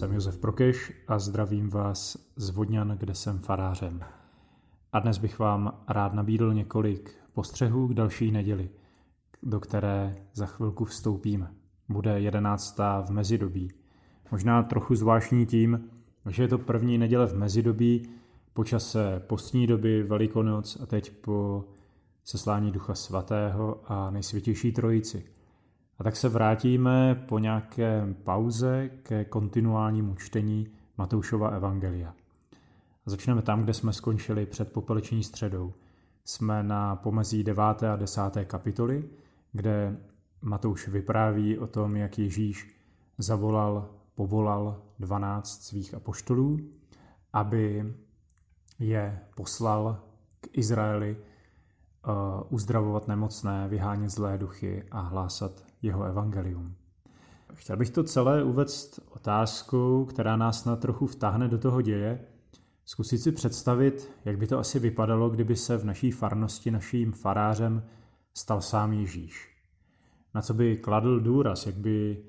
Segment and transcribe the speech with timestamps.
[0.00, 4.00] jsem Josef Prokeš a zdravím vás z Vodňan, kde jsem farářem.
[4.92, 8.68] A dnes bych vám rád nabídl několik postřehů k další neděli,
[9.42, 11.50] do které za chvilku vstoupíme.
[11.88, 13.72] Bude jedenáctá v mezidobí.
[14.30, 15.90] Možná trochu zvláštní tím,
[16.28, 18.08] že je to první neděle v mezidobí,
[18.54, 21.64] po čase postní doby, Velikonoc a teď po
[22.24, 25.24] seslání Ducha Svatého a nejsvětější trojici.
[26.00, 30.66] A tak se vrátíme po nějaké pauze ke kontinuálnímu čtení
[30.98, 32.14] Matoušova Evangelia.
[33.06, 35.72] A začneme tam, kde jsme skončili před popeleční středou.
[36.24, 37.62] Jsme na pomezí 9.
[37.92, 38.20] a 10.
[38.44, 39.04] kapitoly,
[39.52, 39.96] kde
[40.42, 42.74] Matouš vypráví o tom, jak Ježíš
[43.18, 46.60] zavolal, povolal 12 svých apoštolů,
[47.32, 47.94] aby
[48.78, 50.02] je poslal
[50.40, 51.16] k Izraeli
[52.48, 56.74] uzdravovat nemocné, vyhánět zlé duchy a hlásat jeho evangelium.
[57.54, 62.26] Chtěl bych to celé uvést otázkou, která nás na trochu vtáhne do toho děje,
[62.84, 67.82] zkusit si představit, jak by to asi vypadalo, kdyby se v naší farnosti naším farářem
[68.34, 69.56] stal sám Ježíš.
[70.34, 72.24] Na co by kladl důraz, jak by,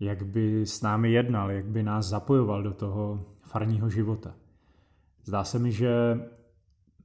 [0.00, 4.34] jak by s námi jednal, jak by nás zapojoval do toho farního života.
[5.24, 6.20] Zdá se mi, že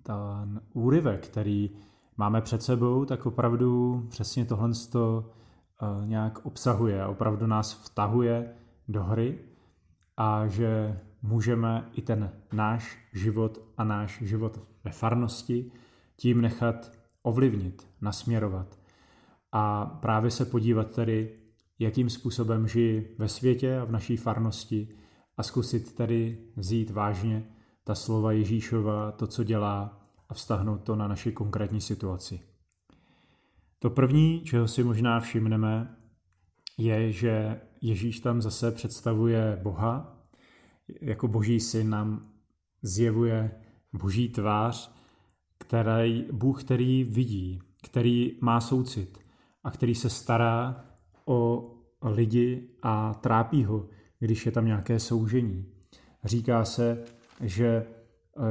[0.04, 1.70] ten úryvek, který
[2.18, 5.32] máme před sebou, tak opravdu přesně tohle to
[5.82, 8.54] eh, nějak obsahuje a opravdu nás vtahuje
[8.88, 9.40] do hry
[10.18, 15.72] a že můžeme i ten náš život a náš život ve farnosti
[16.16, 18.78] tím nechat ovlivnit, nasměrovat
[19.52, 21.40] a právě se podívat tedy,
[21.80, 24.88] jakým způsobem žijí ve světě a v naší farnosti
[25.38, 27.44] a zkusit tedy vzít vážně
[27.84, 29.97] ta slova Ježíšova, to, co dělá
[30.30, 32.40] a vztahnout to na naši konkrétní situaci.
[33.80, 35.98] To první, čeho si možná všimneme,
[36.78, 40.24] je, že Ježíš tam zase představuje Boha,
[41.02, 42.32] jako boží syn nám
[42.82, 43.52] zjevuje
[43.94, 44.92] boží tvář,
[45.58, 49.18] který, Bůh, který vidí, který má soucit
[49.64, 50.86] a který se stará
[51.26, 51.72] o
[52.02, 53.90] lidi a trápí ho,
[54.20, 55.66] když je tam nějaké soužení.
[56.24, 57.04] Říká se,
[57.42, 57.86] že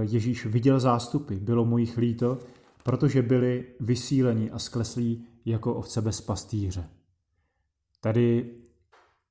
[0.01, 2.39] Ježíš viděl zástupy, bylo mu jich líto,
[2.83, 6.89] protože byli vysíleni a skleslí jako ovce bez pastýře.
[8.01, 8.55] Tady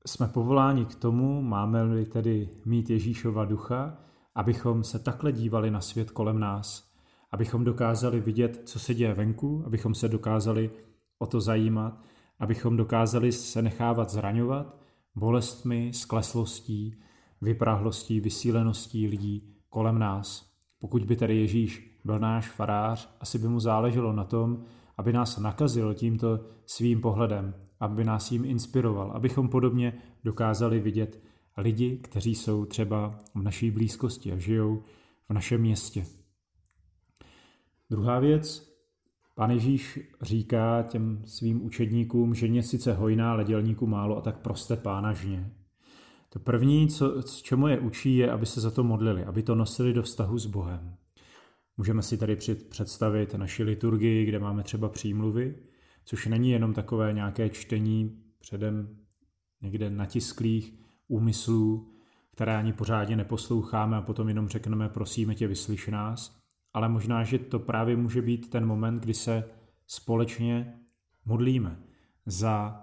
[0.06, 3.98] jsme povoláni k tomu, máme-li tedy mít Ježíšova ducha,
[4.36, 6.92] abychom se takhle dívali na svět kolem nás,
[7.32, 10.72] abychom dokázali vidět, co se děje venku, abychom se dokázali
[11.20, 12.02] o to zajímat,
[12.40, 14.78] abychom dokázali se nechávat zraňovat
[15.16, 17.02] bolestmi, skleslostí,
[17.42, 20.52] vyprahlostí, vysíleností lidí kolem nás.
[20.80, 24.64] Pokud by tedy Ježíš byl náš farář, asi by mu záleželo na tom,
[24.98, 29.94] aby nás nakazil tímto svým pohledem, aby nás jim inspiroval, abychom podobně
[30.24, 31.24] dokázali vidět
[31.58, 34.84] lidi, kteří jsou třeba v naší blízkosti a žijou
[35.30, 36.06] v našem městě.
[37.90, 38.76] Druhá věc,
[39.36, 44.38] Pán Ježíš říká těm svým učedníkům, že mě sice hojná, ale dělníků málo a tak
[44.38, 45.52] proste pána žně.
[46.36, 49.94] To první, co, čemu je učí, je, aby se za to modlili, aby to nosili
[49.94, 50.96] do vztahu s Bohem.
[51.78, 52.38] Můžeme si tady
[52.70, 55.56] představit naši liturgii, kde máme třeba přímluvy,
[56.06, 58.98] což není jenom takové nějaké čtení předem
[59.62, 61.94] někde natisklých úmyslů,
[62.32, 66.40] které ani pořádně neposloucháme a potom jenom řekneme prosíme tě, vyslyš nás,
[66.74, 69.44] ale možná, že to právě může být ten moment, kdy se
[69.88, 70.80] společně
[71.26, 71.80] modlíme
[72.26, 72.82] za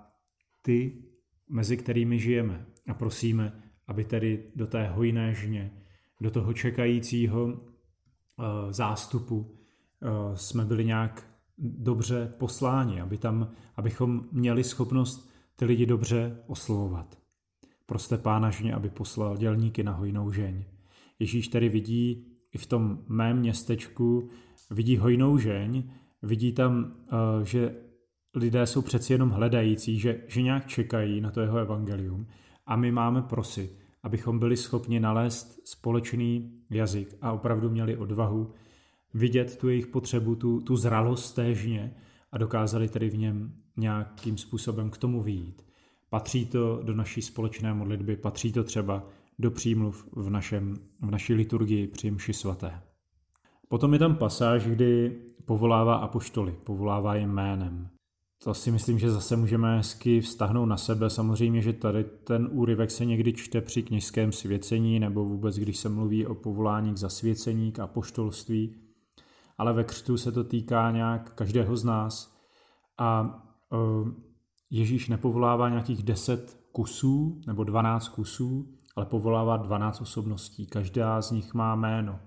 [0.63, 1.12] ty,
[1.53, 5.71] mezi kterými žijeme a prosíme, aby tedy do té hojné žně,
[6.21, 7.55] do toho čekajícího uh,
[8.71, 11.27] zástupu uh, jsme byli nějak
[11.59, 17.19] dobře posláni, aby tam, abychom měli schopnost ty lidi dobře oslovovat.
[17.87, 20.65] Proste pána žně, aby poslal dělníky na hojnou žeň.
[21.19, 24.29] Ježíš tedy vidí i v tom mém městečku
[24.71, 25.91] vidí hojnou žeň,
[26.23, 27.75] vidí tam, eh, že
[28.35, 32.27] lidé jsou přeci jenom hledající, že, že nějak čekají na to jeho evangelium
[32.67, 38.53] a my máme prosit, abychom byli schopni nalézt společný jazyk a opravdu měli odvahu
[39.15, 41.95] vidět tu jejich potřebu, tu, tu zralost té žně
[42.33, 45.65] a dokázali tedy v něm nějakým způsobem k tomu výjít.
[46.11, 49.07] Patří to do naší společné modlitby, patří to třeba
[49.39, 52.83] do přímluv v, našem, v naší liturgii při mši svaté.
[53.69, 57.89] Potom je tam pasáž, kdy povolává apoštoly, povolává je jménem.
[58.45, 61.11] To si myslím, že zase můžeme hezky vztahnout na sebe.
[61.11, 65.89] Samozřejmě, že tady ten úryvek se někdy čte při kněžském svěcení nebo vůbec, když se
[65.89, 68.77] mluví o povolání k zasvěcení, k apoštolství.
[69.59, 72.37] Ale ve křtu se to týká nějak každého z nás.
[72.99, 73.39] A
[74.71, 80.67] Ježíš nepovolává nějakých deset kusů nebo 12 kusů, ale povolává 12 osobností.
[80.67, 82.19] Každá z nich má jméno.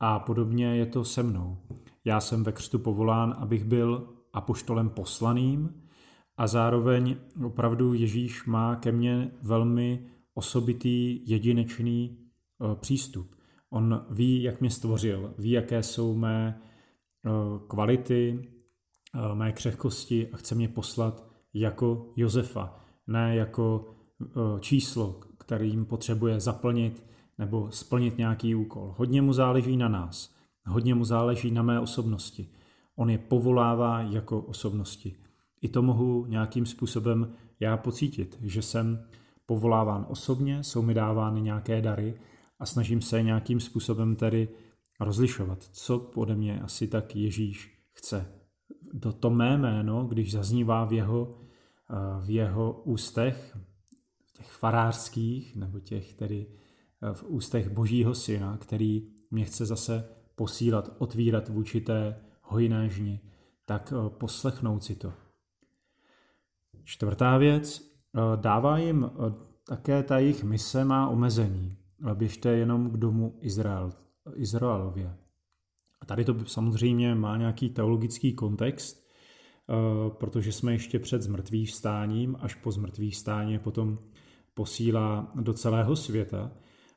[0.00, 1.58] A podobně je to se mnou.
[2.04, 5.84] Já jsem ve křtu povolán, abych byl apoštolem poslaným
[6.36, 13.36] a zároveň opravdu Ježíš má ke mně velmi osobitý, jedinečný eh, přístup.
[13.70, 17.30] On ví, jak mě stvořil, ví, jaké jsou mé eh,
[17.66, 18.48] kvality,
[19.14, 23.90] eh, mé křehkosti a chce mě poslat jako Josefa, ne jako
[24.60, 27.06] číslo, kterým potřebuje zaplnit
[27.38, 28.94] nebo splnit nějaký úkol.
[28.98, 30.34] Hodně mu záleží na nás,
[30.66, 32.48] hodně mu záleží na mé osobnosti.
[32.96, 35.16] On je povolává jako osobnosti.
[35.62, 39.06] I to mohu nějakým způsobem já pocítit, že jsem
[39.46, 42.14] povoláván osobně, jsou mi dávány nějaké dary
[42.58, 44.48] a snažím se nějakým způsobem tedy
[45.00, 48.26] rozlišovat, co pode mě asi tak Ježíš chce.
[48.92, 51.38] Do to mé jméno, když zaznívá v jeho,
[51.90, 51.94] eh,
[52.24, 53.56] v jeho ústech,
[54.36, 56.46] těch farářských, nebo těch tedy
[57.12, 63.20] v ústech božího syna, který mě chce zase posílat, otvírat v určité hojné žni,
[63.64, 65.12] tak eh, poslechnout si to.
[66.84, 69.32] Čtvrtá věc, Eh, dává jim eh,
[69.66, 71.76] také ta jejich mise má omezení.
[72.14, 73.92] Běžte jenom k domu Izrael,
[74.34, 75.16] Izraelově.
[76.00, 79.04] A tady to samozřejmě má nějaký teologický kontext,
[80.08, 83.98] protože jsme ještě před zmrtvých vstáním, až po zmrtvých vstání potom
[84.54, 86.52] posílá do celého světa.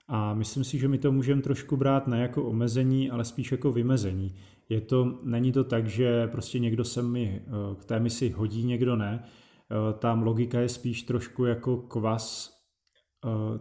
[0.07, 3.71] A myslím si, že my to můžeme trošku brát ne jako omezení, ale spíš jako
[3.71, 4.35] vymezení.
[4.69, 7.41] Je to, není to tak, že prostě někdo se mi
[7.79, 9.23] k té misi hodí, někdo ne,
[9.71, 12.57] Eh, tam logika je spíš trošku jako kvas,
[13.25, 13.59] eh,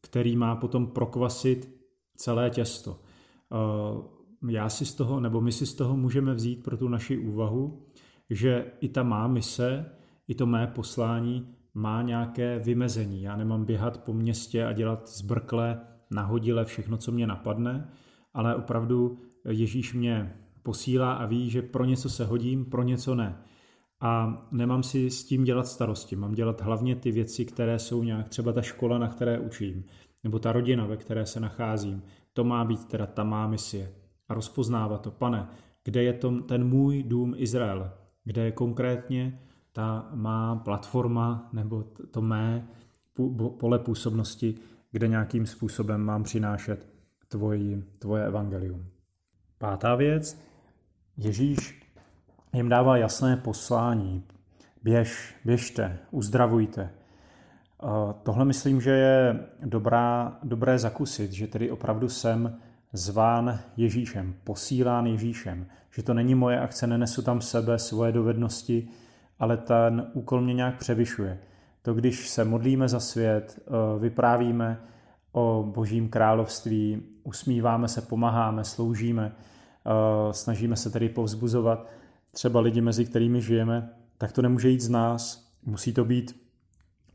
[0.00, 1.70] který má potom prokvasit
[2.16, 3.00] celé těsto.
[3.52, 7.18] Eh, já si z toho, nebo my si z toho můžeme vzít pro tu naši
[7.18, 7.86] úvahu,
[8.30, 9.90] že i ta má mise,
[10.28, 13.22] i to mé poslání má nějaké vymezení.
[13.22, 15.80] Já nemám běhat po městě a dělat zbrkle,
[16.10, 17.88] nahodile všechno, co mě napadne,
[18.34, 19.18] ale opravdu
[19.48, 23.38] Ježíš mě posílá a ví, že pro něco se hodím, pro něco ne
[24.04, 26.16] a nemám si s tím dělat starosti.
[26.16, 29.84] Mám dělat hlavně ty věci, které jsou nějak, třeba ta škola, na které učím,
[30.24, 32.02] nebo ta rodina, ve které se nacházím.
[32.32, 33.92] To má být teda ta má misie.
[34.28, 35.48] A rozpoznávat to, pane,
[35.84, 37.90] kde je to, ten můj dům Izrael,
[38.24, 39.40] kde je konkrétně
[39.74, 42.68] ta má platforma nebo to mé
[43.58, 44.54] pole působnosti,
[44.92, 46.86] kde nějakým způsobem mám přinášet
[47.28, 48.84] tvoji, tvoje evangelium.
[49.58, 50.38] Pátá věc.
[51.16, 51.82] Ježíš
[52.52, 54.24] jim dává jasné poslání.
[54.82, 56.90] Běž, běžte, uzdravujte.
[58.22, 62.58] Tohle myslím, že je dobrá, dobré zakusit, že tedy opravdu jsem
[62.92, 65.66] zván Ježíšem, posílán Ježíšem,
[65.96, 68.88] že to není moje akce, nenesu tam sebe, svoje dovednosti,
[69.38, 71.38] ale ten úkol mě nějak převyšuje.
[71.82, 74.78] To, když se modlíme za svět, e, vyprávíme
[75.32, 81.86] o božím království, usmíváme se, pomáháme, sloužíme, e, snažíme se tedy povzbuzovat,
[82.32, 85.48] třeba lidi, mezi kterými žijeme, tak to nemůže jít z nás.
[85.66, 86.44] Musí to být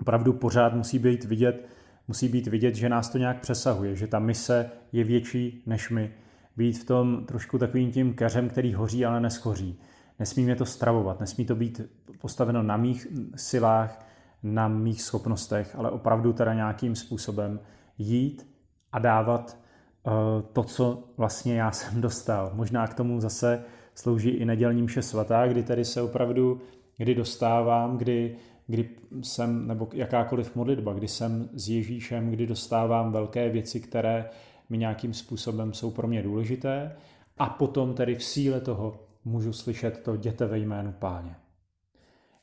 [0.01, 1.67] opravdu pořád, musí být vidět,
[2.07, 6.11] musí být vidět, že nás to nějak přesahuje, že ta mise je větší než my.
[6.57, 9.79] Být v tom trošku takovým tím keřem, který hoří, ale neschoří.
[10.19, 11.81] Nesmí mě to stravovat, nesmí to být
[12.19, 14.05] postaveno na mých silách,
[14.43, 17.59] na mých schopnostech, ale opravdu teda nějakým způsobem
[17.97, 18.47] jít
[18.91, 19.57] a dávat
[20.03, 20.13] uh,
[20.53, 22.51] to, co vlastně já jsem dostal.
[22.53, 23.63] Možná k tomu zase
[23.95, 26.61] slouží i nedělní mše svatá, kdy tady se opravdu,
[26.97, 28.35] kdy dostávám, kdy,
[28.67, 28.89] kdy
[29.21, 34.29] jsem, nebo jakákoliv modlitba, kdy jsem s Ježíšem, kdy dostávám velké věci, které
[34.69, 36.95] mi nějakým způsobem jsou pro mě důležité
[37.37, 41.35] a potom tedy v síle toho můžu slyšet to děte ve jménu páně.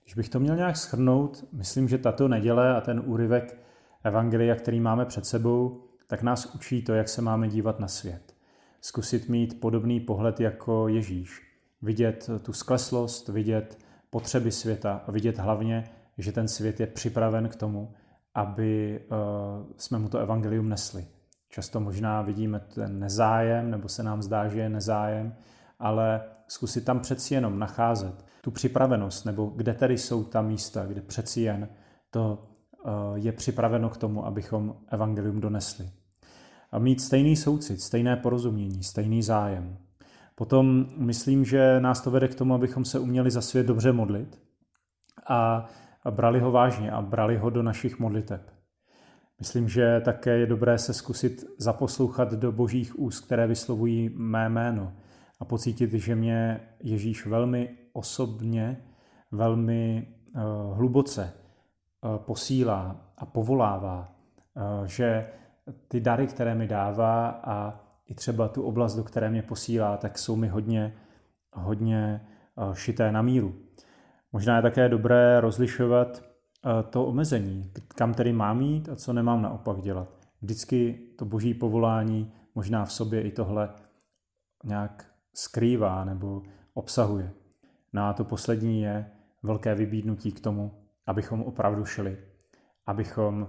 [0.03, 3.63] Když bych to měl nějak schrnout, myslím, že tato neděle a ten úryvek
[4.05, 8.35] Evangelia, který máme před sebou, tak nás učí to, jak se máme dívat na svět.
[8.81, 11.47] Zkusit mít podobný pohled jako Ježíš
[11.83, 13.79] vidět tu skleslost, vidět
[14.11, 15.85] potřeby světa a vidět hlavně,
[16.19, 17.95] že ten svět je připraven k tomu,
[18.35, 19.07] aby eh,
[19.77, 21.07] jsme mu to evangelium nesli.
[21.49, 25.35] Často možná vidíme ten nezájem, nebo se nám zdá, že je nezájem,
[25.79, 31.01] ale zkusit tam přeci jenom nacházet tu připravenost, nebo kde tedy jsou ta místa, kde
[31.01, 31.69] přeci jen
[32.11, 32.49] to
[32.87, 35.91] eh, je připraveno k tomu, abychom evangelium donesli.
[36.73, 39.77] A mít stejný soucit, stejné porozumění, stejný zájem.
[40.35, 44.41] Potom myslím, že nás to vede k tomu, abychom se uměli za svět dobře modlit
[45.29, 45.67] a,
[46.11, 48.51] brali ho vážně a brali ho do našich modliteb.
[49.39, 54.93] Myslím, že také je dobré se zkusit zaposlouchat do božích úst, které vyslovují mé jméno
[55.41, 58.85] a pocítit, že mě Ježíš velmi osobně,
[59.33, 61.33] velmi uh, hluboce
[62.17, 64.13] posílá a povolává,
[64.85, 65.31] že
[65.89, 70.19] ty dary, které mi dává a i třeba tu oblast, do které mě posílá, tak
[70.19, 70.95] jsou mi hodně,
[71.53, 72.27] hodně
[72.73, 73.55] šité na míru.
[74.33, 76.23] Možná je také dobré rozlišovat
[76.91, 80.09] to omezení, kam tedy mám jít a co nemám naopak dělat.
[80.43, 83.71] Vždycky to boží povolání možná v sobě i tohle
[84.65, 86.43] nějak skrývá nebo
[86.75, 87.33] obsahuje.
[87.93, 89.11] No a to poslední je
[89.43, 90.73] velké vybídnutí k tomu,
[91.07, 92.19] abychom opravdu šli.
[92.87, 93.49] Abychom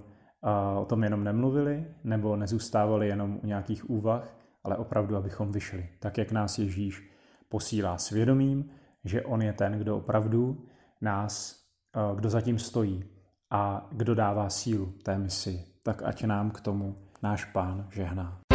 [0.80, 5.88] o tom jenom nemluvili nebo nezůstávali jenom u nějakých úvah, ale opravdu, abychom vyšli.
[6.00, 7.12] Tak, jak nás Ježíš
[7.48, 8.70] posílá svědomím,
[9.04, 10.66] že On je ten, kdo opravdu
[11.00, 11.64] nás,
[12.14, 13.04] kdo zatím stojí
[13.50, 15.64] a kdo dává sílu té misi.
[15.82, 18.47] Tak ať nám k tomu náš pán žehná.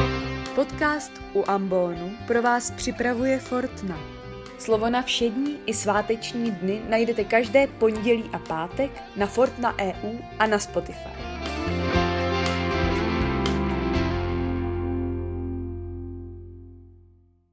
[0.55, 3.99] Podcast u Ambonu pro vás připravuje Fortna.
[4.59, 10.47] Slovo na všední i sváteční dny najdete každé pondělí a pátek na Fortna EU a
[10.47, 11.32] na Spotify.